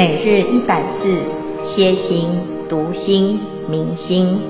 [0.00, 1.22] 每日一百字，
[1.62, 2.40] 歇心、
[2.70, 4.40] 读心、明心，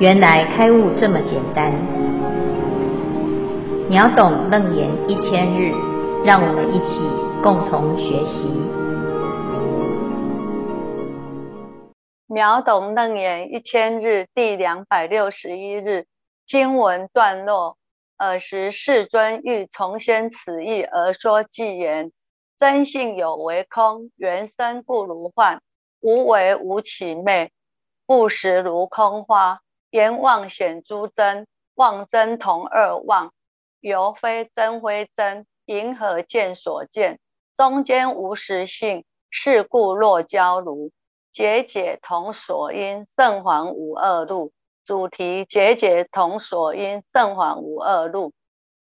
[0.00, 1.72] 原来开悟这么简单。
[3.88, 5.72] 秒懂楞严一千日，
[6.24, 6.98] 让我们一起
[7.44, 8.42] 共同学习。
[12.26, 16.06] 秒懂楞严一千日第两百六十一日
[16.44, 17.76] 经文段落：
[18.18, 22.10] 尔时世尊欲重宣此意而说偈言。
[22.62, 25.60] 真性有为空，缘生故如幻，
[25.98, 27.50] 无为无起灭，
[28.06, 29.58] 不实如空花。
[29.90, 33.32] 言妄显诸真，妄真同二妄，
[33.80, 37.18] 犹非真非真，云何见所见？
[37.56, 40.92] 中间无实性，是故若胶如。
[41.32, 44.52] 节节同所因，圣环无二路。
[44.84, 48.32] 主题：节节同所因，圣环无二路。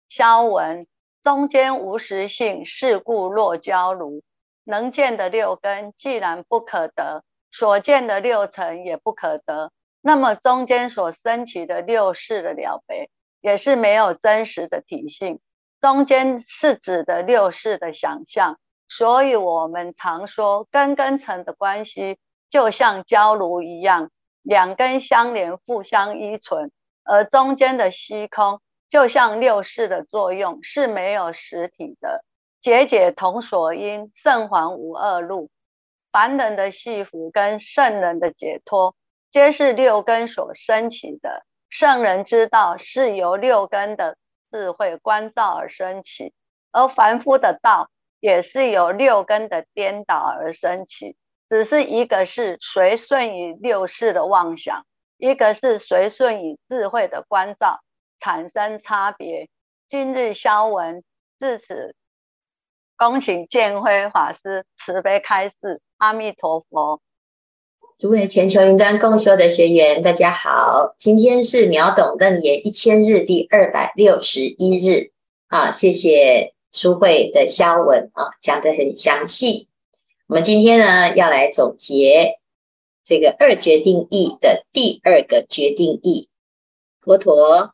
[0.08, 0.86] 消文。
[1.24, 4.22] 中间无实性，是故若胶如。
[4.62, 9.72] 能见的六根既然不可得，所见的六尘也不可得，
[10.02, 13.08] 那么中间所升起的六世的了别，
[13.40, 15.40] 也是没有真实的体性。
[15.80, 22.18] 中间是指的六世的想象，所以我们常说根跟尘的关系
[22.50, 24.10] 就像胶如一样，
[24.42, 26.70] 两根相连，互相依存，
[27.02, 28.60] 而中间的虚空。
[28.94, 32.24] 就像六识的作用是没有实体的，
[32.60, 35.50] 节节同所因，圣环无二路。
[36.12, 38.94] 凡人的幸福跟圣人的解脱，
[39.32, 41.44] 皆是六根所生起的。
[41.68, 44.16] 圣人之道是由六根的
[44.52, 46.32] 智慧观照而生起，
[46.70, 51.16] 而凡夫的道也是由六根的颠倒而生起。
[51.48, 54.86] 只是一个是随顺于六识的妄想，
[55.18, 57.80] 一个是随顺于智慧的关照。
[58.20, 59.48] 产生差别。
[59.88, 61.02] 今日消文
[61.38, 61.94] 至此，
[62.96, 65.80] 恭请建辉法师慈悲开示。
[65.98, 67.00] 阿弥陀佛。
[67.98, 75.12] 诸位全球云端共修的学员，大家好，今天是秒懂楞严一千日第二百六十一日
[75.46, 79.68] 啊，谢谢书慧的消文啊，讲得很详细。
[80.26, 82.40] 我们今天呢，要来总结
[83.04, 86.28] 这个二决定义的第二个决定义，
[87.00, 87.73] 佛陀。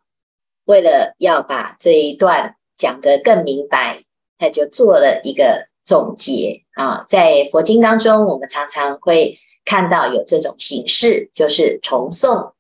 [0.65, 4.04] 为了要把这一段讲得更明白，
[4.38, 7.04] 他就做了一个总结啊。
[7.06, 12.53] 在佛经当中，我们常常会看到有这种形式，就是重诵。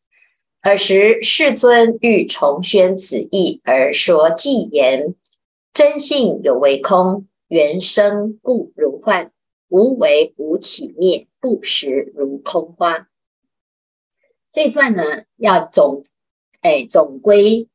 [0.62, 5.14] 尔时世尊欲重宣此义而说偈言：
[5.72, 9.32] 真性有为空，缘生故如幻，
[9.68, 13.08] 无为无起灭，不实如空花。
[14.52, 16.04] 这段呢，要总
[16.60, 17.69] 哎总归。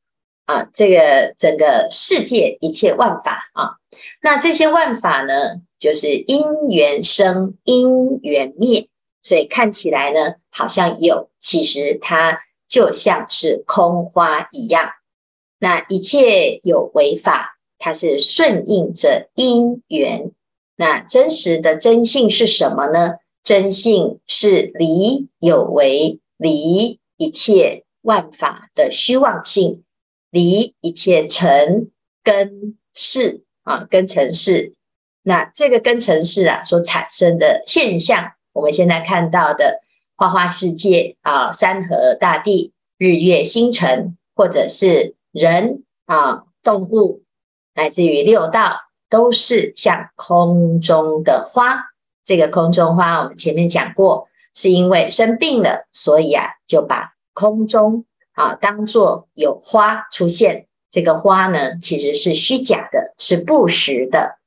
[0.46, 3.78] 啊，这个整个世界一切万法啊，
[4.22, 8.88] 那这些万法呢，就是因缘生，因缘灭，
[9.24, 14.92] 所以看起来呢，好像有，其实它就像是空花一样。
[15.58, 20.32] 那一切有为法，它是顺应着因缘。
[20.76, 23.16] 那真实的真性是什么呢？
[23.42, 29.85] 真性是离有为，离一切万法的虚妄性。
[30.30, 31.92] 离一切尘
[32.24, 34.74] 根事啊，根尘事，
[35.24, 39.82] 那这个根尘事啊所产生的现象，我们现在看到的
[40.16, 47.24] 花花世界啊，山河大地、日月星辰，或者是人啊、动物，
[47.74, 51.86] 乃至于六道，都是像空中的花。
[52.24, 58.06] 这个空中花，我们前面讲过，是因为生病了，所以啊，就把空中。
[58.36, 64.38] 啊，当做有花出现，这个花呢，其实是虚假的，是不实的。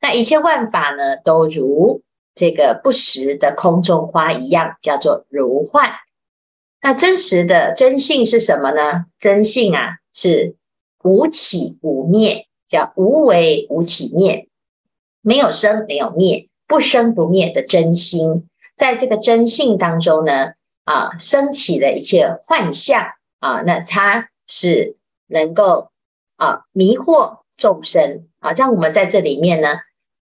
[0.00, 2.02] 那一切万法呢，都如
[2.34, 5.90] 这个不实的空中花一样，叫做如幻。
[6.80, 9.06] 那真实的真性是什么呢？
[9.18, 10.56] 真性啊，是
[11.02, 14.48] 无起无灭，叫无为无起灭，
[15.20, 20.54] 没有生没有灭，不生不灭的真心，在这个真性当中呢，
[20.84, 23.04] 啊，升起了一切幻象。
[23.42, 24.96] 啊，那它是
[25.26, 25.90] 能够
[26.36, 29.80] 啊迷惑众生啊，让我们在这里面呢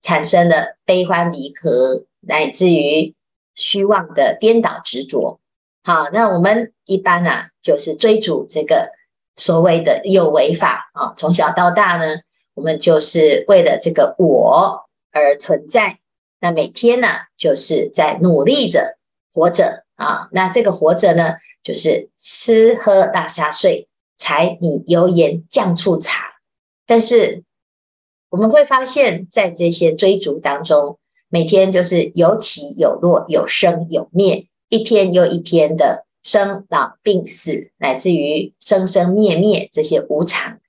[0.01, 3.13] 产生了悲欢离合，乃至于
[3.53, 5.41] 虚妄的颠倒执着。
[5.83, 8.91] 好，那我们一般啊，就是追逐这个
[9.35, 12.21] 所谓的有为法啊，从小到大呢，
[12.53, 15.99] 我们就是为了这个我而存在。
[16.39, 18.97] 那每天呢，就是在努力着
[19.33, 23.87] 活着啊，那这个活着呢，就是吃喝拉撒睡，
[24.17, 26.37] 柴米油盐酱醋茶，
[26.85, 27.43] 但是
[28.29, 30.97] 我们会发现，在这些追逐当中，
[31.29, 40.59] 每天就是有起有落，有生有灭，一天又一天的生老病死，乃至于生生灭灭这些无常，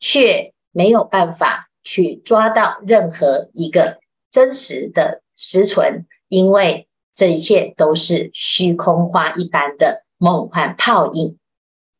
[0.00, 4.00] 却没有办法去抓到任何一个
[4.30, 11.36] 真实的实存，因为这一切都是虚空花一般的梦幻泡影。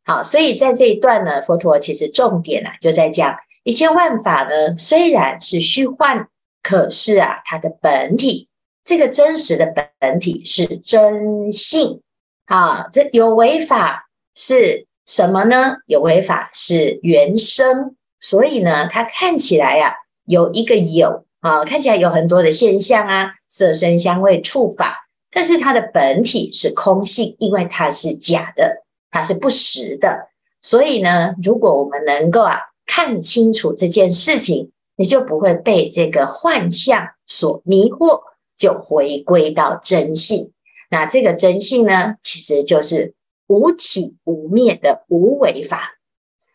[0.04, 6.28] 好，所以在这一段呢，佛陀其实重点啊就在讲一切万法呢，虽然是虚幻。
[6.64, 8.48] 可是啊，它的本体，
[8.84, 9.66] 这个真实的
[9.98, 12.00] 本体是真性
[12.46, 12.86] 啊。
[12.92, 15.78] 这有为法是什么呢？
[15.86, 19.94] 有为法是原生，所以呢，它看起来呀、啊，
[20.24, 30.28] 有一个有啊，看起来有很多的现象啊，色声香味触法，但是它的本体是空性，因为它是假的，它是不实的。
[30.60, 34.70] 所以呢，如果我们能够啊看清楚这件事情。
[34.94, 38.20] 你就不会被这个幻象所迷惑，
[38.56, 40.52] 就回归到真性。
[40.90, 43.14] 那这个真性呢，其实就是
[43.46, 45.94] 无起无灭的无为法。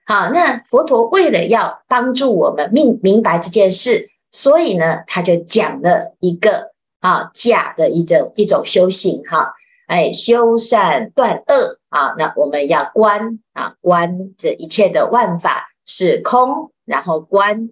[0.05, 9.53] 好，那佛陀为了要帮助我们明明白这件事，所以呢，他就讲了一个啊假的一种一种修行哈，
[9.87, 12.13] 哎，修善断恶啊。
[12.17, 17.69] 那我们要观啊，观这一切的万法是空，然后观。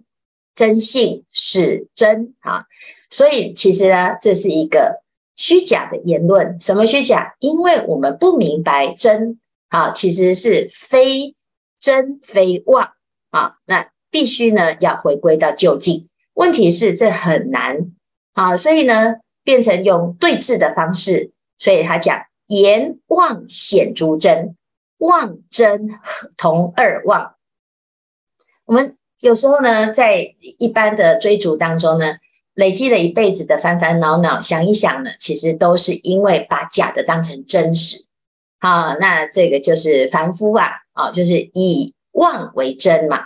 [0.54, 2.64] 真性是真啊，
[3.10, 5.02] 所以其实呢，这是一个
[5.34, 6.58] 虚假的言论。
[6.58, 7.36] 什么虚假？
[7.40, 9.38] 因为我们不明白真
[9.68, 11.34] 啊，其实是非
[11.78, 12.92] 真非妄
[13.28, 13.56] 啊。
[13.66, 16.08] 那必须呢要回归到究竟。
[16.32, 17.92] 问题是这很难
[18.36, 21.32] 啊，所以呢变成用对峙的方式。
[21.58, 24.54] 所以他讲言妄显诸真，
[24.98, 25.98] 妄真
[26.36, 27.34] 同二妄。
[28.66, 28.96] 我们。
[29.20, 32.16] 有时候呢，在一般的追逐当中呢，
[32.52, 38.04] 累积了一辈子的烦烦恼恼，想一想呢，其实都是因为把假的当成真实。
[38.58, 43.24] 啊，那这个就是凡夫啊，啊，就是以妄为真嘛。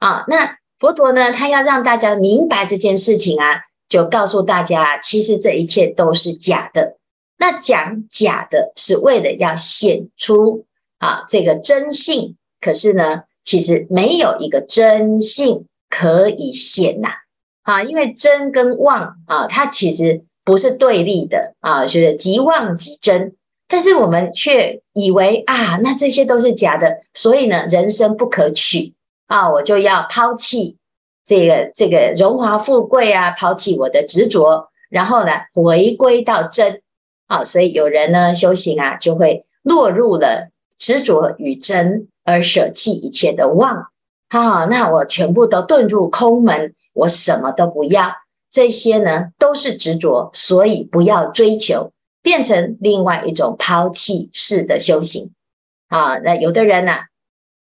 [0.00, 6.96] 啊，那佛陀呢，他要让大家明白这件事情啊，就告诉大家，其实这一切都是假的。
[7.38, 10.66] 那讲假的是为了要显出
[10.98, 17.08] 啊这个真性，可是呢，其实没有一个真性可以显呐，
[17.62, 23.34] 啊，因为真跟妄啊，它其实不是对立的啊，就是即妄即真。
[23.70, 28.94] 但是我们却以为啊，那这些都是假的，所以呢，人生不可取
[29.26, 30.77] 啊，我就要抛弃
[31.28, 36.82] 这个这个荣华富贵啊，抛弃我的执着，然后呢，回归到真
[37.28, 42.08] 啊，所以有人呢修行啊，就会落入了执着与真。
[42.30, 43.86] 而舍弃一切的妄，
[44.28, 48.12] 好，那我全部都遁入空门，我什么都不要。
[48.50, 55.32] 这些呢都是执着，所以不要追求，变成另外一种抛弃式的修行。
[55.88, 56.98] 啊，那有的人呢、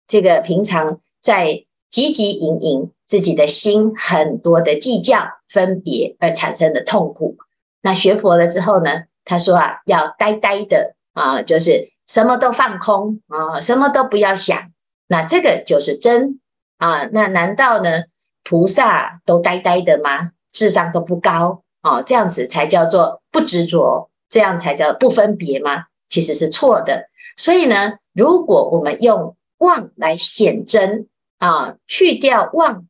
[0.07, 7.37] 这个平常在汲汲营营，自己的心很多的计较、分别而产生的痛苦。
[7.81, 11.93] 那学佛了之后呢，他说啊，要呆呆的啊，就是。
[12.07, 14.55] 什么都放空啊，什么都不要想，
[15.07, 16.39] 那这个就是真
[16.77, 17.09] 啊。
[17.11, 18.03] 那难道呢，
[18.43, 20.33] 菩萨都呆呆的吗？
[20.51, 22.03] 智商都不高啊？
[22.03, 25.85] 这样子才叫做不执着，这样才叫不分别吗？
[26.07, 27.09] 其实是错的。
[27.37, 31.07] 所以呢，如果我们用妄来显真
[31.39, 32.85] 啊，去掉妄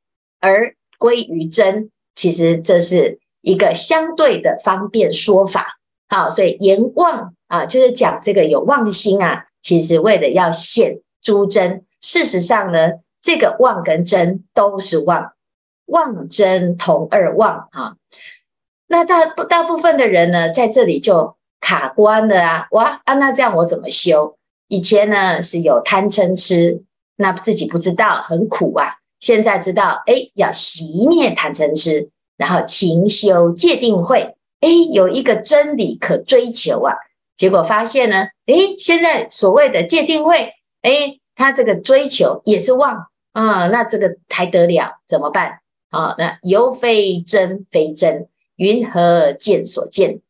[0.46, 5.80] 而归于真，其实这是一个相对的方便说法。
[6.08, 7.34] 好，所以言妄。
[7.48, 11.86] 啊，就是讲这个有妄心啊，其实为了要显诸真。
[12.02, 12.90] 事实上呢，
[13.22, 15.34] 这个妄跟真都是妄，
[15.86, 17.98] 妄真同二妄啊。
[18.88, 22.68] 那大大部分的人呢，在这里就卡关了啊。
[22.72, 24.38] 哇啊，那这样我怎么修？
[24.68, 26.84] 以前呢是有贪嗔痴，
[27.18, 28.96] 那自己不知道很苦啊。
[29.26, 36.94] 现在知道，哎，要熄灭贪嗔痴，然后勤修戒定慧，哎，有一个真理可追求啊。
[37.36, 40.54] 结果发现呢，诶，现在所谓的戒定慧，
[40.84, 44.92] 诶，他这个追求也是妄啊，那这个还得了？
[45.08, 45.58] 怎么办？
[45.90, 50.22] 啊，那犹非真非真，云何见所见？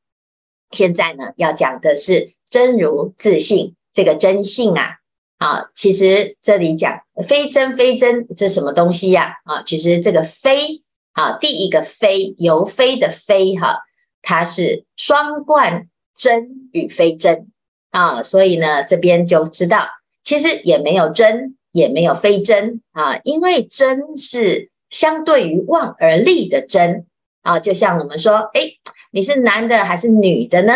[0.72, 5.00] 现在呢，要讲的是真如自性这个真性啊，
[5.38, 9.36] 啊，其实这里讲非真非真，这什么东西呀？
[9.46, 13.80] 啊，其实这个非啊，第一个非由非的非哈，
[14.22, 15.88] 它是双冠。
[16.18, 17.52] 真与非真
[17.92, 19.86] 啊，所以呢，这边就知道，
[20.24, 27.06] 其实也没有真，也没有非真啊，因为真是相对于望而立的真
[27.42, 28.80] 啊，就像我们说，诶，
[29.12, 30.74] 你是男的还是女的呢？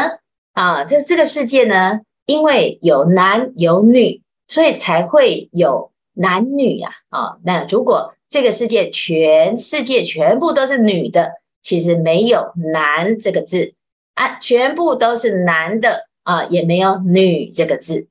[0.52, 6.90] 啊，这这个世界呢，因为有男有女，所以才会有男女呀。
[7.08, 13.74] 啊，那如果这个世界全世界全部都是女的，其实没有男这个字
[14.16, 18.10] 啊，全部都是男的啊，也没有女这个字。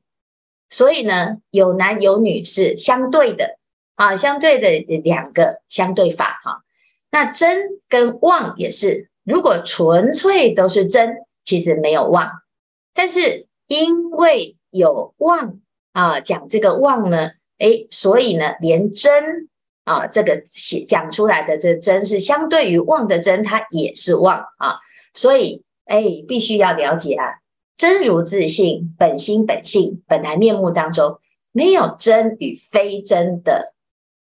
[0.71, 3.59] 所以呢，有男有女是相对的
[3.97, 6.62] 啊，相对的两个相对法哈。
[7.11, 12.30] 那真跟妄也是，如果纯粹都是真，其实没有妄。
[12.92, 15.61] 但是因为有妄
[15.98, 19.48] 啊，讲这个妄呢，诶，所以呢，连真
[19.82, 24.76] 啊这个写讲出来的这真是相对于妄的真，它也是妄啊。
[25.12, 27.24] 所以诶，必须要了解啊。
[27.76, 31.18] 真如自性，本心本性，本来面目当中
[31.50, 33.74] 没有真与非真的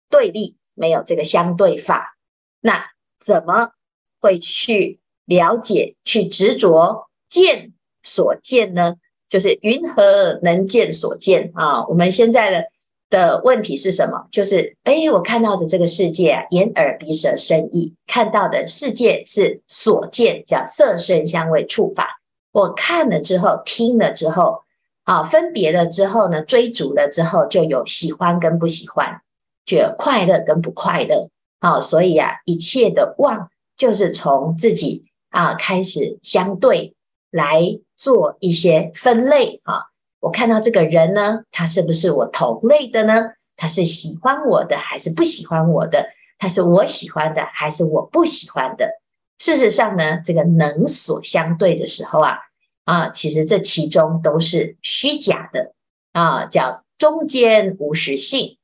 [0.10, 2.18] 对立，没有这个相对法，
[2.62, 2.84] 那
[3.20, 3.74] 怎么
[4.20, 8.96] 会去了解、去执着见所见呢？
[9.30, 11.86] 就是云何能见所见啊？
[11.88, 12.66] 我们现在的
[13.10, 14.28] 的问题是什么？
[14.32, 22.20] 就是哎，我看到的这个世界啊，眼耳鼻舌身意看到的世界是所见，叫色声香味触法。
[22.52, 24.62] 我看了之后，听了之后，
[25.04, 29.22] 啊，分别了之后呢，追逐了之后，就有喜欢跟不喜欢，
[29.66, 36.96] 就有快乐跟不快乐，啊，所以啊，一切的妄就是从自己啊开始相对
[37.32, 37.62] 来
[37.96, 39.84] 做一些分类啊。
[40.20, 43.32] 我看到这个人呢，他是不是我同类的呢？
[43.56, 46.06] 他是喜欢我的还是不喜欢我的？
[46.38, 48.90] 他是我喜欢的还是我不喜欢的？
[49.38, 52.38] 事实上呢，这个能所相对的时候啊，
[52.86, 55.74] 啊，其实这其中都是虚假的
[56.14, 58.58] 啊，叫中间无实性。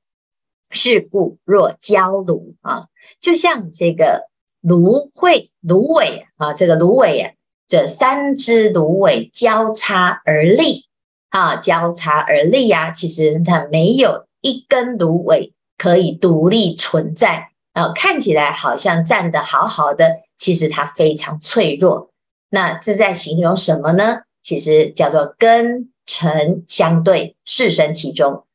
[0.71, 2.87] 是故若交芦啊，
[3.21, 4.27] 就像这个
[4.61, 7.33] 芦荟、芦苇啊，这个芦苇啊，
[7.67, 10.85] 这三只芦苇交叉而立
[11.29, 20.17] 啊，交叉而立呀、其实它没有一根芦苇可以独立存在啊，看起来好像站得好好的。
[20.37, 22.09] 其实它非常脆弱，
[22.49, 24.23] 那这在形容什么呢？
[24.43, 28.45] 其实叫做根尘相对，识生其中。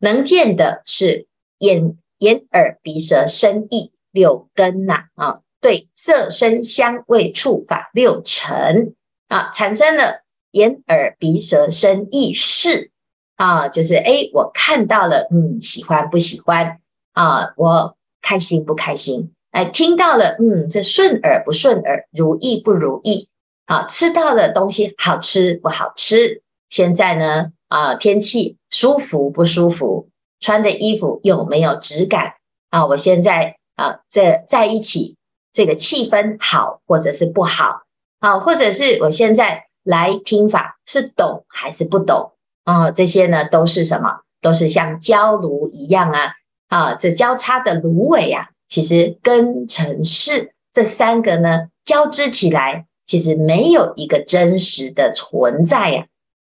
[0.00, 8.94] 能见的是眼、眼、耳、鼻、舌、身、意六根呐啊，对色、声、香、味、触、法六尘
[9.28, 12.90] 啊，产生了眼、耳、鼻、舌、身、意识
[13.36, 16.78] 啊，就是诶，我看到了，嗯，喜欢不喜欢
[17.12, 17.52] 啊？
[17.56, 19.32] 我开心不开心？
[19.50, 23.28] 哎，听到了，嗯，这顺耳不顺耳，如意不如意，
[23.66, 26.42] 啊，吃到的东西好吃不好吃？
[26.68, 30.08] 现在呢，啊，天气舒服不舒服？
[30.40, 32.34] 穿的衣服有没有质感？
[32.70, 35.16] 啊，我现在啊，这在一起，
[35.52, 37.82] 这个气氛好或者是不好？
[38.20, 42.32] 啊，或者是我现在来听法是懂还是不懂？
[42.64, 44.20] 啊，这些呢都是什么？
[44.42, 46.32] 都是像交芦一样啊，
[46.68, 48.50] 啊，这交叉的芦苇啊。
[48.68, 56.06] 其实根尘识这三个呢，交织起来，其实没有一个真实的存在呀、啊。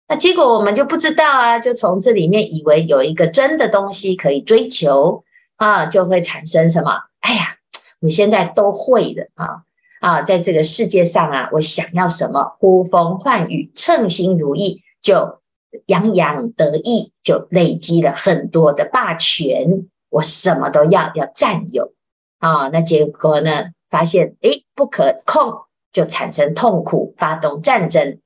[0.07, 5.23] 那结果我们就不知道啊，就从这里面以为有一个真的东西可以追求
[5.57, 6.91] 啊，就会产生什么？
[7.19, 7.56] 哎呀，
[8.07, 9.63] 我现在都会的啊
[9.99, 15.41] 啊，在这个世界上啊，我想要什么，呼风唤雨，称心如意，就
[15.87, 21.91] 洋洋得意，就累积了很多的霸权，我什么都要，要占有。
[22.39, 23.65] 啊，那结果呢？
[23.89, 28.19] 发现诶不可控，就产生痛苦，发动战争。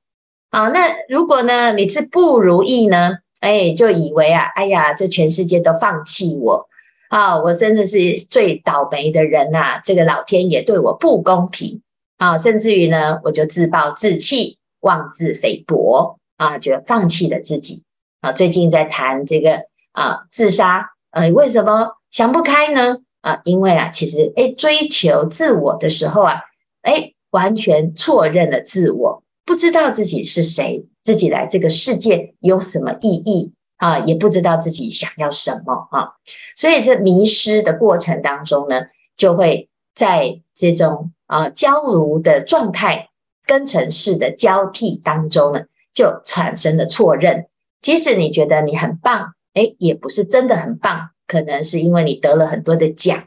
[0.52, 3.18] 啊，那如果呢，你是不如意呢？
[3.42, 6.68] 诶就以为啊，哎呀，这全世界都放弃我
[7.12, 9.82] 啊，我真的是最倒霉的人呐、啊！
[9.84, 11.82] 这个老天爷对我不公平
[12.18, 17.84] 啊，甚至于呢，我就自暴自弃，妄自菲薄啊，就放弃了自己
[18.22, 18.32] 啊。
[18.32, 23.00] 最近在谈这个啊，自杀，呃，为什么想不开呢？
[23.20, 26.40] 啊，因为啊，其实诶，追求自我的时候啊，
[26.84, 36.14] 诶，完全错认了自我，不知道自己是谁，自己来这个世界有什么意义啊，也不知道自己想要什么啊，
[36.56, 38.84] 所以这迷失的过程当中呢，
[39.18, 43.10] 就会在这种啊交芦的状态、
[43.44, 45.62] 跟城市的交替当中呢，
[45.92, 47.48] 就产生了错认。
[47.80, 51.10] 即使你觉得你很棒，诶，也不是真的很棒。
[51.26, 53.18] 可能是因为你得了很多的奖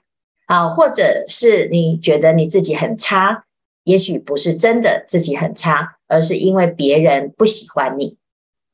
[0.46, 3.44] 啊，或者是你觉得你自己很差，
[3.82, 8.16] 也许不是真的自己很差，而是因为别人不喜欢你。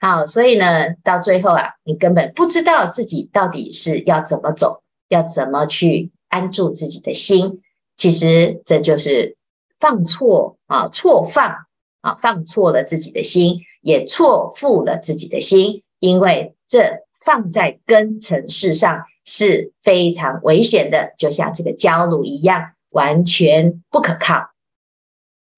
[0.01, 7.61] 好，所以呢，到最后啊，你根本不知道自己到底是要怎么走，要怎么去安住自己的心。
[7.97, 9.37] 其实这就是
[9.79, 11.55] 放错啊，错放
[12.01, 24.53] 啊，放错了自己的心，也错付了自己的心，因为这放在根尘世上是非常危险的，就像这个焦炉一样，完全不可靠。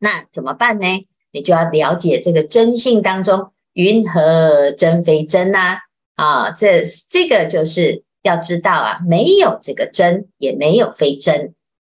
[0.01, 1.07] 那怎么办呢？
[1.31, 5.79] 你就要了解这个真性当中，云何真非真呐？
[6.17, 11.55] 啊，这这个就是要知道啊，没有这个真，也没有非真。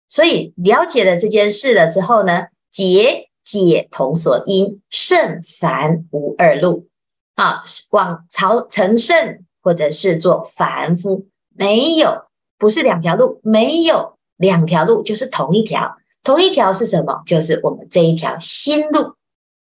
[0.07, 6.87] 所以了解了这件事了之后呢，解解同所因，圣凡无二路。
[7.35, 11.25] 啊，往朝成圣，或者是做凡夫，
[11.55, 12.25] 没有，
[12.59, 15.97] 不是两条路，没有两条路，就是同一条。
[16.21, 17.23] 同一条是什么？
[17.25, 19.15] 就是我们这一条心路。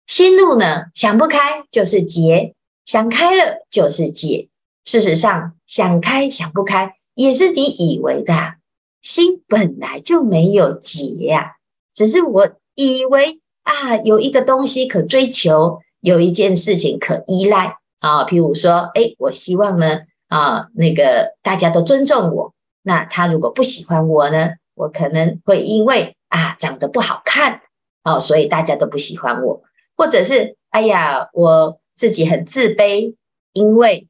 [0.07, 4.49] 心路呢，想不开就是结，想开了就是解。
[4.85, 8.57] 事实上，想开想不开也是你以为的啊。
[9.01, 11.57] 心本来就没有结呀，
[11.95, 18.25] 只是我以为啊，有一个东西可追求，有一件事情可依赖啊。
[18.25, 22.55] 譬如说，诶，我希望呢，啊，那个大家都尊重我。
[22.83, 27.63] 那他如果不喜欢我呢，我可能会因为啊长得不好看
[28.03, 29.63] 啊，所以大家都不喜欢我。
[29.97, 33.15] 或者是哎呀，我自己很自卑，
[33.53, 34.09] 因为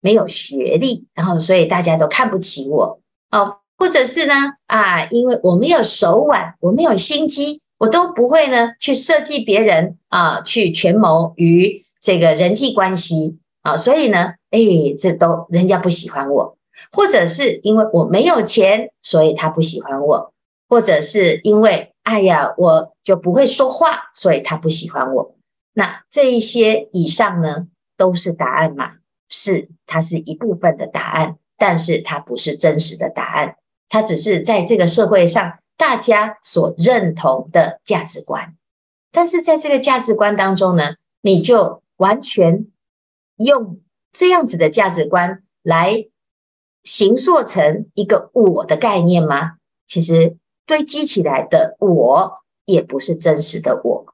[0.00, 3.58] 没有学历，然后所以大家都看不起我哦。
[3.78, 4.34] 或者是呢
[4.66, 14.60] 啊，因为我没有手腕，我没有心机，我都不会呢去设计别人啊，去权谋于这个人际关系啊，所以呢，哎，
[14.98, 16.56] 这都人家不喜欢我。
[16.92, 20.32] 或者是因为我没有钱，所以他不喜欢我。
[20.68, 21.92] 或者是因为。
[22.06, 25.34] 哎呀，我就不会说话，所以他不喜欢我。
[25.72, 28.98] 那这一些以上呢，都是答案嘛？
[29.28, 33.56] 是，它是一部分的答案，但是它不是真实的答案，
[33.88, 38.54] 它只是在这个社会上大家所认同的价值观。
[39.10, 42.68] 但是在这个价值观当中呢，你就完全
[43.38, 43.80] 用
[44.12, 46.06] 这样子的价值观来
[46.84, 49.54] 形塑成一个我的概念吗？
[49.88, 50.36] 其实。
[50.66, 52.32] 堆积起来的我
[52.64, 54.04] 也不是真实的我，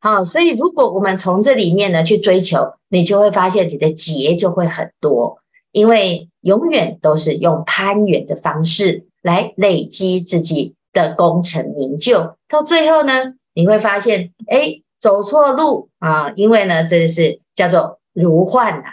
[0.00, 5.38] 好，所以如果我们从这里面呢去追求，你就会发现你的结就会很多，
[5.70, 18.88] 因为永远都是用攀缘的方式来累积自己的功成名就，到最后呢，你会发现，哎，走错路啊，因为呢，这是叫做如幻呐，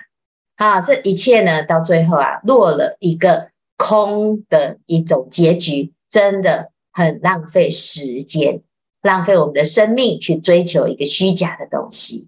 [0.57, 6.71] 啊，这一切呢，到最后啊，落了一个空的一种结局，真的。
[6.99, 8.61] 很浪费时间，
[9.01, 12.27] 浪费我们的生命去追求一个虚假的东西，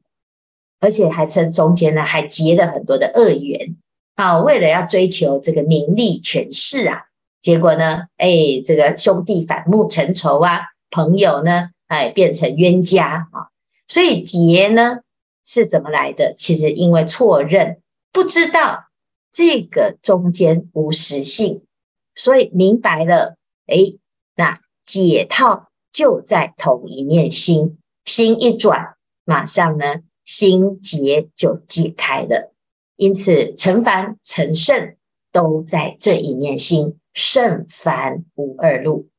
[0.79, 3.75] 而且还趁中间呢还结了很多的恶缘
[4.15, 4.39] 啊！
[4.39, 7.07] 为了要追求这个名利权势啊，
[7.41, 13.51] 结果呢，哎，这个兄弟反目成仇啊，朋友呢，哎，变成冤家啊！
[13.89, 14.99] 所以结呢
[15.45, 16.33] 是怎么来的？
[16.37, 17.81] 其实因为错认，
[18.13, 18.85] 不知道
[19.33, 21.65] 这个中间无实性，
[22.15, 23.35] 所以明白了，
[23.67, 23.97] 哎。
[24.41, 32.51] 那解套就在同一念心，心一转，马上呢，心结就解开了。
[32.95, 34.95] 因此，成凡成圣
[35.31, 39.09] 都在这一念心，圣凡无二路。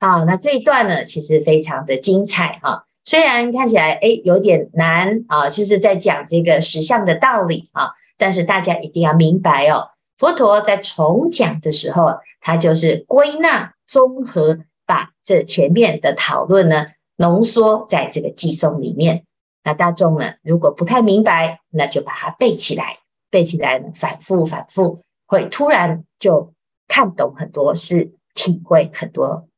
[0.00, 2.86] 好，那这一段呢，其实非常的精彩哈。
[3.04, 9.90] 虽然看起来诶有点难啊，就是在讲这个实相的道理啊，但是大家一定要明白哦。
[10.18, 12.14] 佛陀在重讲的时候，
[12.46, 13.74] 它就是归纳。
[13.88, 19.24] 综合把这前面的讨论呢浓缩在这个偈颂里面，
[19.62, 22.98] 那大众呢如果不太明白，那就把它背起来，
[23.30, 26.52] 背起来呢反复反复，会突然就
[26.88, 29.48] 看懂很多事，体会很多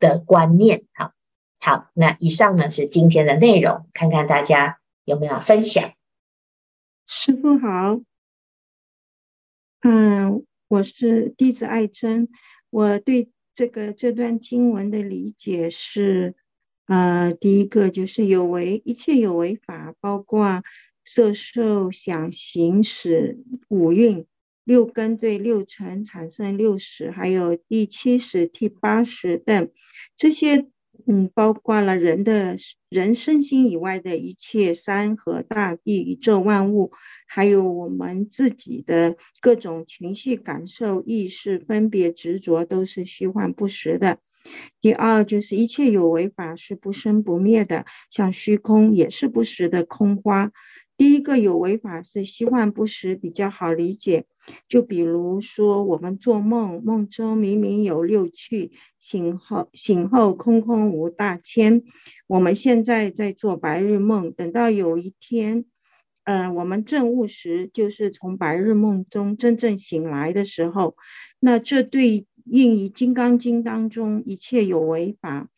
[0.00, 0.84] 的观念。
[0.92, 1.12] 好，
[1.60, 5.90] 好，那以上呢是今天的内容，看看大家有没有分享。
[7.06, 8.00] 师父好，
[9.82, 12.28] 嗯，我是弟子爱珍，
[12.70, 13.30] 我对。
[13.58, 16.34] 这个这段经文的理解是，
[16.84, 20.62] 呃，第一个就是有为，一切有为法，包括
[21.06, 23.38] 色受想行识
[23.70, 24.26] 五蕴
[24.62, 29.70] 六根对六尘产生六识，还有第七识、第八识等
[30.18, 30.66] 这些。
[31.06, 32.56] 嗯，包括了人的
[32.88, 36.92] 人身心以外的一切山河大地、宇宙万物，
[37.26, 44.18] 还有我们自己的各种情绪、感受、意识、分别、执着，都是虚幻不实的。
[44.80, 50.52] 第二，就是一切有为法是不生不灭的，像虚空也是不实的空花。
[50.96, 54.24] 第一个有为法是虚幻不实，比较好理解。
[54.66, 61.82] 就比如说，我们做梦，梦中明明有六趣，醒后醒后空空无大千。
[62.26, 65.66] 我们现在在做白日梦，等到有一天，
[66.24, 70.96] 嗯、呃，我们正悟时，就是从白日梦中真正醒来的时候，
[71.40, 75.50] 那这对应于《金刚经》当中一切有为法，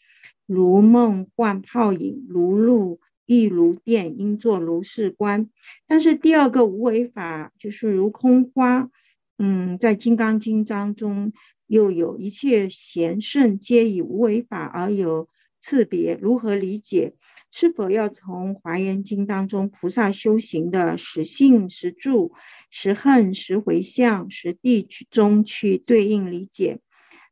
[0.47, 2.99] 如梦幻泡影，如露。
[3.29, 5.51] 亦如电，应作如是观。
[5.87, 8.89] 但是第二个无为法就是如空花，
[9.37, 11.35] 嗯，在《金刚经》当中
[11.67, 15.29] 又有一切贤圣皆以无为法而有
[15.61, 17.13] 次别，如何理解？
[17.51, 22.33] 是否要从《华严经》当中菩萨修行的实性、实住、
[22.71, 26.81] 实恨、实回向、实地中去对应理解？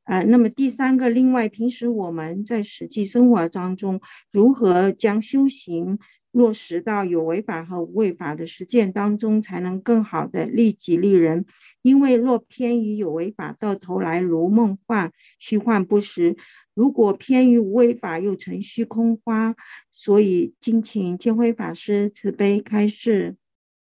[0.07, 5.99] 呃，那么第三个，另外，平时我们在实际生活当中，如何将修行
[6.31, 11.45] 落实到有为法和无为法的实践当中，才能更好的利己利人？
[11.83, 16.37] 因为若偏于有为法，到头来如梦幻、虚幻不实；
[16.73, 19.57] 如果偏于无为法，又成虚空花。
[19.93, 23.35] 所以，敬请见辉法师慈悲开示。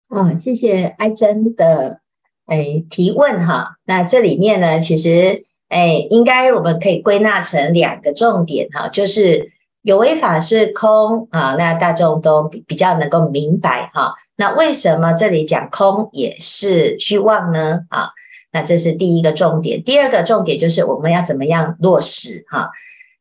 [0.08, 2.00] 哦，谢谢爱珍的
[2.46, 3.76] 哎提问哈。
[3.84, 5.44] 那这里面呢，其实。
[5.68, 9.50] 哎，应该我们可以归纳成两个重点哈，就是
[9.83, 14.14] 有为法是空啊，那大众都比比较能够明白哈。
[14.37, 17.81] 那为什么这里讲空也是虚妄呢？
[17.88, 18.11] 啊，
[18.52, 19.83] 那这是第一个重点。
[19.83, 22.70] 第二个重点就是我们要怎么样落实哈。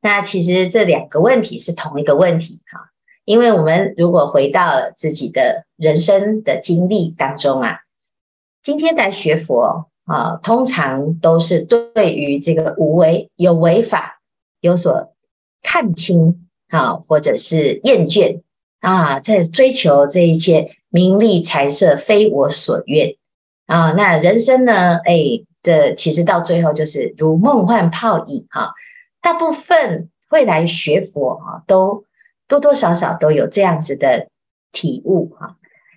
[0.01, 2.91] 那其实这两个问题是同一个问题哈，
[3.25, 7.79] 因为我们如果回到了自己的人生的经历当中啊，
[8.61, 9.89] 今天来学佛。
[10.05, 14.21] 啊，通常都是对于这个无为有为法
[14.61, 15.11] 有所
[15.63, 18.41] 看清啊，或者是厌倦
[18.81, 23.15] 啊，在追求这一切名利财色非我所愿
[23.65, 23.93] 啊。
[23.93, 24.97] 那人生呢？
[25.05, 28.73] 哎，这其实到最后就是如梦幻泡影哈。
[29.21, 32.03] 大部分会来学佛哈，都
[32.47, 34.27] 多多少少都有这样子的
[34.71, 35.55] 体悟哈。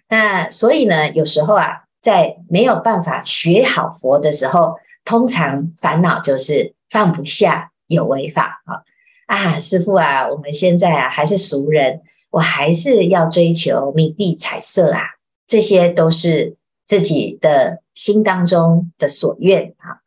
[0.08, 1.84] 那所以呢，有时候啊。
[2.00, 8.82] 在没有办法学好佛的时候，通常烦恼就是放不下有为法啊！
[9.26, 15.00] 啊，师父啊，我们现在啊还是俗人，我还是要追求名利财色啊，
[15.46, 20.00] 这些都是自己的心当中的所愿啊。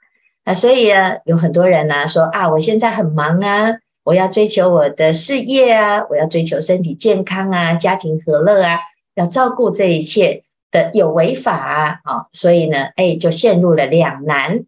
[0.46, 3.74] 那所以呢，有很多人呢说啊，我现在很忙啊，
[4.04, 8.80] 我要追求我的事业啊，我要追求身体健康啊，家庭和乐啊，
[9.16, 10.44] 要照顾这一切。
[10.72, 14.66] 的有为法啊，所以呢，哎，就陷入了两难。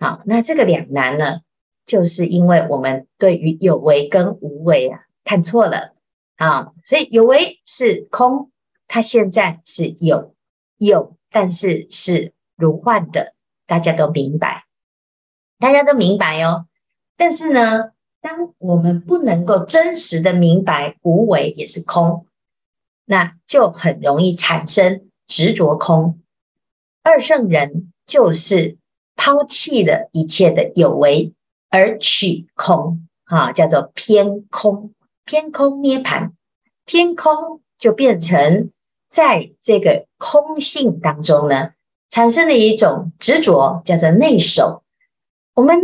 [0.00, 1.40] 好，那这个两难呢，
[1.84, 5.94] 就是因为我们对于有为跟无为啊看错了
[6.36, 8.50] 啊，所以有为是空，
[8.86, 10.34] 它现在是有
[10.78, 13.34] 有，但是是如幻的，
[13.66, 14.64] 大家都明白，
[15.58, 16.66] 大家都明白哦。
[17.16, 22.26] 但是呢，当我们不能够真实的明白无为也是空，
[23.04, 25.07] 那就很容易产生。
[25.28, 26.18] 执着空，
[27.02, 28.78] 二圣人就是
[29.14, 31.34] 抛弃了一切的有为
[31.68, 34.94] 而取空，啊，叫做偏空，
[35.26, 36.30] 偏空涅槃，
[36.86, 38.70] 偏空就变成
[39.10, 41.72] 在这个空性当中呢，
[42.08, 44.82] 产生了一种执着，叫做内守。
[45.54, 45.78] 我们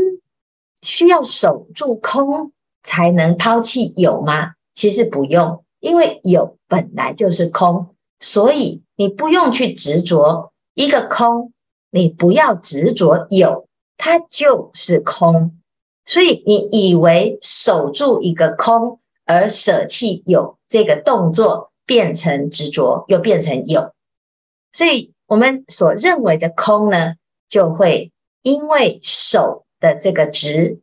[0.80, 2.52] 需要守住空
[2.82, 4.54] 才能抛弃有吗？
[4.72, 8.82] 其实不用，因为有本来就是空，所以。
[8.96, 11.52] 你不用去执着一个空，
[11.90, 15.58] 你不要执着有，它就是空。
[16.06, 23.92] 所以你以为守住一个空而舍弃有这个动作，变成执着，又变成有。
[24.72, 27.14] 所以我们所认为的空呢，
[27.48, 30.80] 就会因为守的这个执，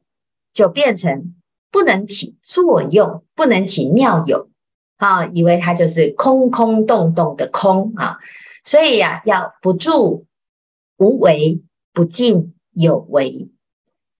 [0.54, 1.36] 就变成
[1.69, 4.50] 不能起作用，不能起妙有。
[5.02, 8.20] 啊，以为它就是空空洞洞的空啊，
[8.64, 10.28] 所以呀、啊，要不住
[10.98, 11.60] 无为，
[11.92, 13.50] 不进有为，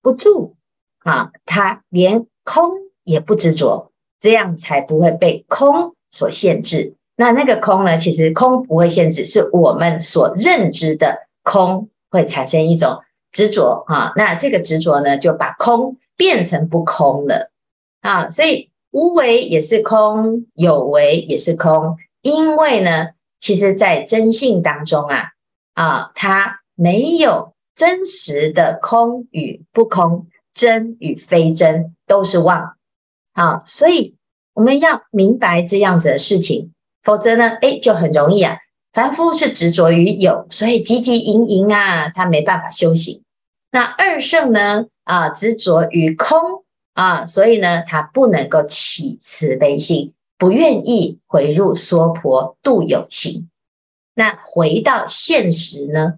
[0.02, 0.56] 不住
[1.04, 2.72] 啊，他连空
[3.04, 6.96] 也不执着，这样才不会被空所限制。
[7.14, 7.96] 那那个空呢？
[7.96, 12.98] 其实空不会限制，是我们所认知的空会产生一种
[13.30, 14.12] 执着啊。
[14.16, 17.52] 那这个执着呢，就把空变成不空了
[18.00, 18.71] 啊，所以。
[18.92, 25.30] 无为也是空，有为也是空，因为呢，其实，在真性当中啊，
[25.74, 32.76] 啊，它没有真实的空与不空，真与非真，都是妄。
[33.32, 34.14] 啊，所以
[34.54, 38.58] 我们要明白这样子的事情，否则呢，哎，就很容易啊，
[38.92, 43.22] 凡夫是执着于有，所以汲汲营营啊，他没办法修行。
[43.70, 44.86] 那二圣呢？
[45.04, 46.61] 啊，执着于空
[46.94, 53.50] 啊，所以呢，他不能够起慈悲心，不愿意回入娑婆度有情。
[54.14, 56.14] 那回到现实呢？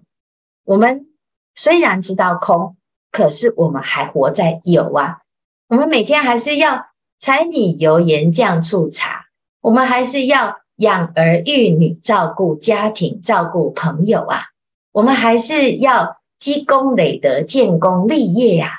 [0.63, 1.07] 我们
[1.55, 2.75] 虽然知道空，
[3.11, 5.19] 可是我们还活在有啊。
[5.67, 6.87] 我们每天还是要
[7.19, 9.25] 柴米油盐酱醋茶，
[9.61, 10.57] 我们还是要。
[10.79, 14.47] 养儿育女，照顾家庭，照顾朋友啊！
[14.91, 18.75] 我们还是要积功累德，建功立业呀、啊！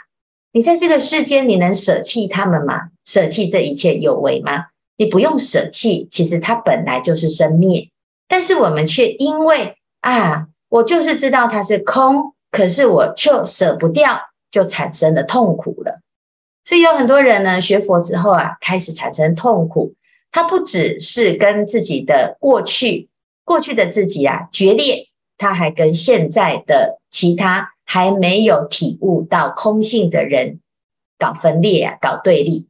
[0.56, 2.88] 你在这个世间，你能舍弃他们吗？
[3.04, 4.68] 舍弃这一切有为吗？
[4.96, 7.90] 你不用舍弃，其实它本来就是生灭，
[8.26, 14.18] 但是我们却因为啊，我就是知道它是空，可是我却舍不掉，
[14.50, 16.00] 就产生了痛苦了。
[16.64, 19.92] 所以有很多人呢，学佛之后啊，开始产生痛苦。
[20.32, 23.10] 他不只是跟自己的过去、
[23.44, 30.60] 过去的自己啊决裂，他还跟现在的其他还没有体悟到空性的人
[31.18, 32.68] 搞分裂啊，搞对立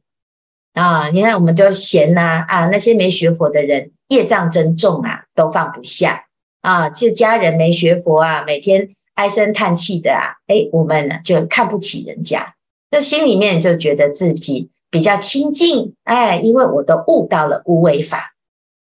[0.73, 1.09] 啊！
[1.09, 6.27] 你看，我们就嫌呐啊，那些没学佛的人业障真重啊，都放不下
[6.61, 6.87] 啊。
[6.89, 12.53] 这家人没学佛啊，每天唉声叹气的啊，哎，我们就看不起人家，
[12.91, 14.69] 就心里面就觉得自己。
[14.89, 18.35] 比较亲近，哎，因为我都悟到了无为法，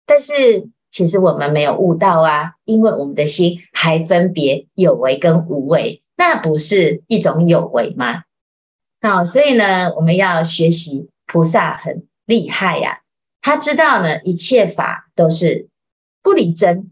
[0.05, 8.23] 但是其实我们没有悟到啊，因为我们的心还分别有为跟无为，那不是一种有为吗？
[9.01, 13.01] 好，所以呢，我们要学习菩萨很厉害呀，
[13.43, 15.69] 他知道呢，一切法都是
[16.23, 16.91] 不离真，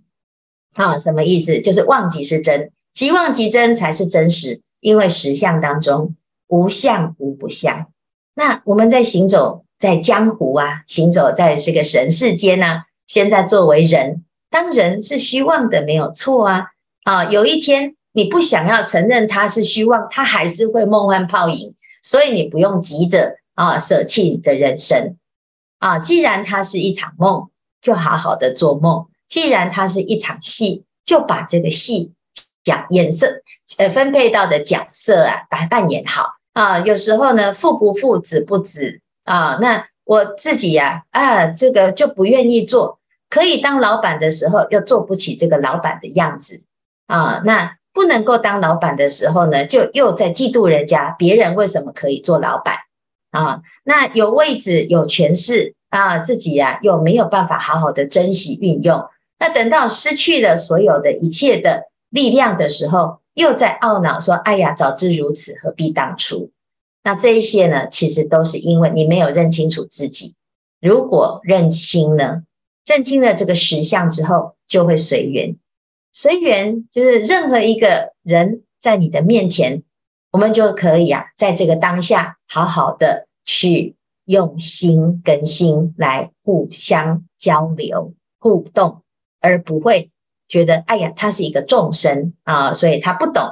[0.74, 1.60] 啊，什么意思？
[1.60, 6.14] 就是忘即是真，即忘即真才是真实，因为实相当中
[6.48, 7.90] 无相无不相。
[8.34, 12.84] 那我们在行走在江湖啊，行走在这个人世间呢、啊。
[13.06, 16.66] 现在作为人，当人是虚妄的，没有错啊。
[17.04, 25.16] 啊，有一天你不想要承认它是虚妄，它还是会梦幻泡影，所以你不用急着啊舍弃你的人生
[25.78, 25.98] 啊。
[25.98, 27.48] 既然它是一场梦，
[27.80, 32.12] 就好好的做梦；既然它是一场戏，就把这个戏
[32.62, 33.42] 讲颜色
[33.78, 36.34] 呃分配到的角色啊，把它扮演好。
[36.52, 39.58] 啊，有时候呢，父不父，子不子啊。
[39.60, 42.98] 那我自己呀，啊，这个就不愿意做。
[43.30, 46.62] 可以当老板的时候，又做不起这个老板的样子
[47.06, 47.40] 啊。
[47.46, 52.76] 那不能够当老板的时候呢，就又在嫉妒人家，别人为什么可以做老板
[53.30, 53.62] 啊？
[53.84, 59.04] 那有位置有权势啊，自己呀又没有办法好好的珍惜运用。
[59.38, 66.50] 那等到失去了所有的一切的力量的时候，又在懊恼说：“哎呀，早知如此，何必当初？”
[67.04, 70.34] 那这一些呢，其实都是因为你没有认清楚自己。
[70.80, 72.42] 如果认清了，
[72.86, 75.56] 认清了这个实相之后，就会随缘。
[76.12, 79.82] 随缘就是任何一个人在你的面前，
[80.30, 89.02] 我们就可以啊，在这个当下，好好的去用心跟心来互相交流互动，
[89.40, 90.10] 而不会。
[90.48, 93.42] 觉得哎呀，他是一个众生啊，所以他不懂。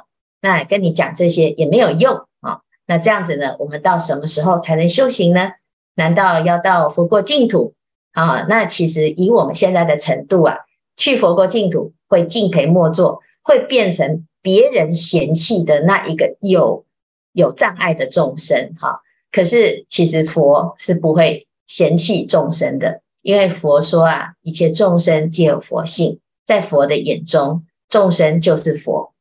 [0.42, 2.60] 那跟你讲这些也没有用啊。
[2.86, 5.52] 那这样子呢，我们到什么时候才能修行呢？
[5.94, 7.72] 难道要到佛国净土
[8.12, 8.44] 啊？
[8.50, 10.58] 那其实以我们现在的程度啊，
[11.00, 16.84] 去佛国净土会敬陪末座，会变成别人嫌弃的那一个有
[17.32, 19.00] 有障碍的众生哈。
[19.32, 26.20] 可是其实佛是不会嫌弃众生的，因为佛说啊，一切众生皆有佛性。
[26.44, 29.12] 在佛的眼中，众生就是佛；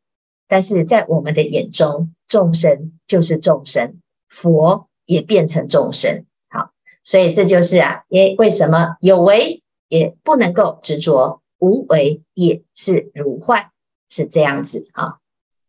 [0.47, 6.25] 但是在我们的眼中，众生就是众生，佛也变成众生。
[6.49, 6.71] 好，
[7.03, 13.69] 所以这就是啊，也为什么有为也不能够执着，无为也是如幻，
[14.10, 15.19] 是这样子啊。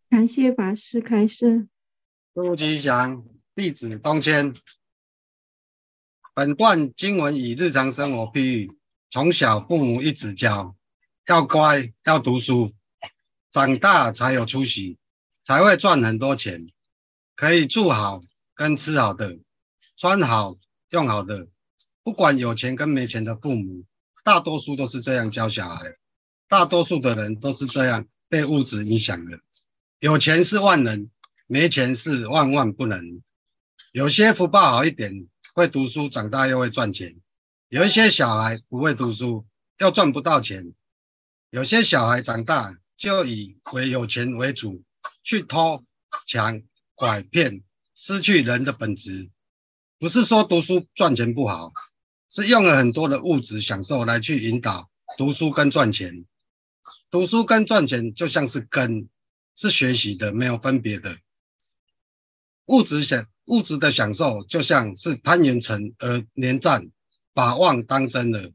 [0.08, 1.68] 感谢法师开示。
[2.34, 3.24] 诸吉祥，
[3.54, 4.54] 弟子东迁。
[6.32, 8.78] 本段经文以日常生活譬喻，
[9.10, 10.74] 从小父母一直教。
[11.26, 12.72] 要乖，要读书，
[13.52, 14.98] 长大才有出息，
[15.44, 16.66] 才会赚很多钱，
[17.36, 18.22] 可以住好
[18.54, 19.38] 跟吃好的，
[19.96, 20.56] 穿好
[20.90, 21.46] 用好的。
[22.02, 23.84] 不管有钱跟没钱的父母，
[24.24, 25.96] 大多数都是这样教小孩。
[26.48, 29.40] 大多数的人都是这样被物质影响的。
[29.98, 31.10] 有钱是万能，
[31.46, 33.22] 没钱是万万不能。
[33.92, 37.20] 有些福报好一点，会读书，长大又会赚钱；
[37.68, 39.44] 有一些小孩不会读书，
[39.78, 40.72] 又赚不到钱。
[41.50, 44.82] 有些小孩长大就以为有钱为主，
[45.22, 45.84] 去偷、
[46.26, 46.62] 抢、
[46.94, 47.62] 拐、骗，
[47.94, 49.30] 失去人的本质。
[49.98, 51.72] 不是说读书赚钱不好，
[52.30, 54.88] 是用了很多的物质享受来去引导
[55.18, 56.24] 读书跟赚钱。
[57.10, 59.08] 读书跟赚钱就像是根，
[59.56, 61.18] 是学习的，没有分别的。
[62.66, 66.92] 物质享物质的享受就像是攀缘层而连战，
[67.34, 68.52] 把妄当真了。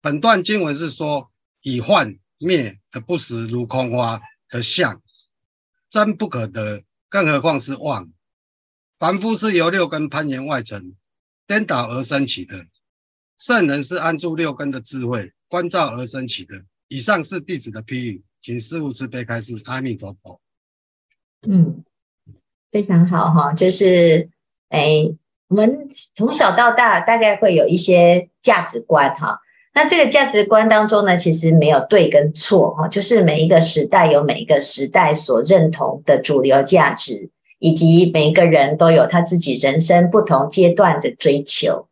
[0.00, 1.30] 本段经文是说，
[1.60, 5.02] 以幻灭的不实如空花的相，
[5.90, 8.10] 真不可得，更何况是妄。
[8.98, 10.96] 凡夫是由六根攀缘外尘
[11.46, 12.66] 颠倒而生起的，
[13.40, 16.56] 圣人是安住六根的智慧观照而生起的。
[16.88, 19.54] 以上是弟子的批语，请师父慈悲开示。
[19.64, 20.38] 阿弥陀佛。
[21.48, 21.82] 嗯，
[22.70, 24.28] 非常好哈，就是
[24.68, 25.10] 哎，
[25.48, 29.40] 我们从小到大大概会有一些价值观哈。
[29.72, 41.86] 那这个价值观当中呢，其实没有对跟错哈，就是每一个时代有每一个时代所认同的主流价值，以及每一个人都有他自己人生不同阶段的追求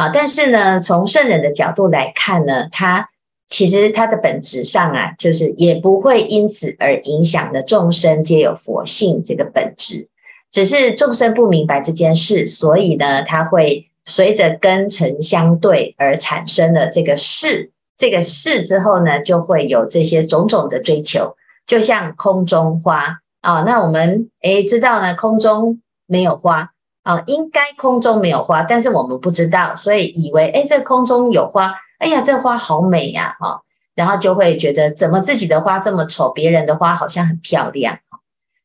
[0.00, 0.10] 啊。
[0.12, 3.08] 但是呢，从圣人的角度来看呢，他
[3.48, 10.08] 其实他的本质上啊，就是也不会因此而影响了众生皆有佛性这个本质，
[10.50, 13.86] 只是众生不明白这件事，所以呢，他会。
[14.06, 21.36] 随着根尘相对而产生了这个事，这个事之后呢，就会有这些种种的追求，
[21.66, 23.60] 就像空中花啊。
[23.60, 26.70] 那我们诶知道呢，空中没有花
[27.02, 33.62] 啊，应该空中没有花，但是我们不知道，所以以为诶这空中有花，哎呀，这花好美呀，哈，
[33.94, 37.98] 然后就会觉得怎么自己的花这么丑，别人的花好像很漂亮。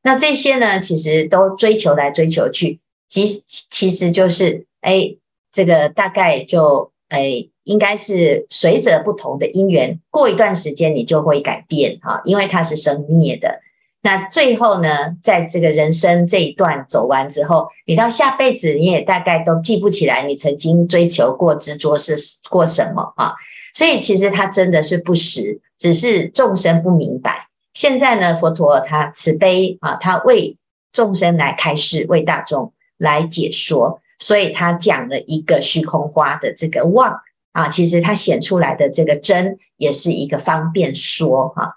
[0.03, 5.19] 那这些呢，其实都追求来追求去，其实其实就是诶。
[5.55, 13.61] 这个大概就诶，应该是随着不同的因缘，过一段时间你就会改变哈，因为它是生灭的。
[14.05, 22.15] 那最后呢，在这个人生这一段走完之后，你到下辈子你也大概都记不起来你曾经追求过、执着是
[22.47, 23.33] 过什么啊。
[23.73, 27.47] 所以其实它真的是不实，只是众生不明白。
[27.73, 30.55] 现在呢，佛陀他慈悲啊，他为
[30.93, 34.01] 众生来开示，为大众来解说。
[34.19, 37.21] 所以他讲了一个虚空花的这个妄
[37.53, 41.75] 啊，其实他显出来的这个真也是一个方便说哈、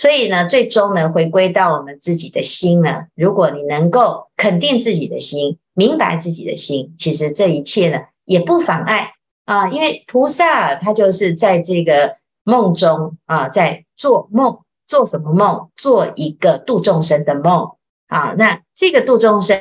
[0.00, 9.10] 所以呢，最终呢，回归到我们自己的心呢，如果你能够肯定自己的心，明白自己的心，其实这一切呢也不妨碍
[9.44, 15.68] 啊，因为菩萨他就是在这个梦中啊，在做梦，做什么梦？
[15.76, 17.72] 做一个度众生的梦
[18.08, 18.34] 啊。
[18.38, 19.60] 那这个度众生。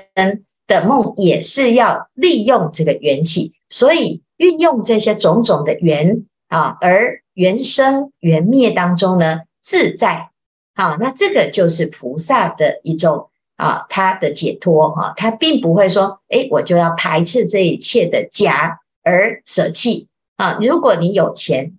[0.69, 10.29] 的梦也是要利用这个缘起，所以运用这些种种的缘啊，而缘生缘灭当中呢，自在
[10.73, 20.57] 啊，那这个就是菩萨的一种啊，他的解脱哈，他并不会说，诶，我就要排斥这一切的假而舍弃啊。
[20.61, 21.77] 如果你有钱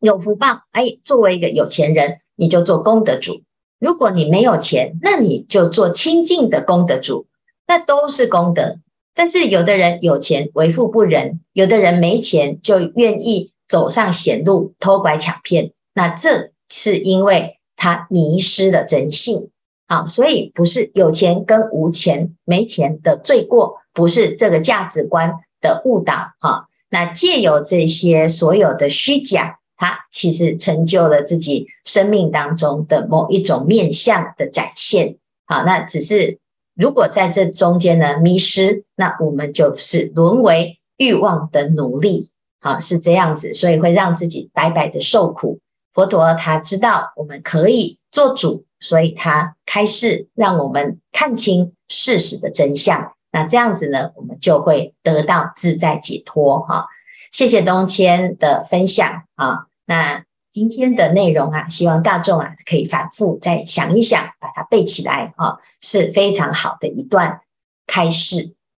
[0.00, 3.42] 有福报，诶，作为一个有钱人，你就做功德主；
[3.78, 7.26] 如果你没有钱，那你就做清净的功德主。
[7.68, 8.78] 那都是功德，
[9.12, 19.50] 但是有的人有钱为富不仁，有的人没钱就愿意走上险路偷拐抢骗，那这是因为他迷失了真性
[19.86, 26.68] 啊，所以不是有钱跟无钱没钱的罪过，不是这个价值观的误导哈。
[26.90, 36.38] 那借由这些所有的虚假，他其实成就了自己生命当中的某一种面相的展现好，那只是。
[36.78, 42.28] 如果在这中间呢迷失，那我们就是沦为欲望的奴隶，
[42.60, 45.58] 啊，是这样子，所以会让自己白白的受苦。
[45.96, 53.14] 佛陀他知道我们可以做主，所以他开示让我们看清事实的真相。
[53.32, 56.60] 那这样子呢，我们就会得到自在解脱。
[56.60, 56.86] 哈，
[57.32, 60.22] 谢谢东谦的分享啊，那。
[60.48, 67.42] 今天的内容啊，希望大众啊可以反复再想一想，把它背起来啊，是非常好的一段
[67.86, 68.55] 开示。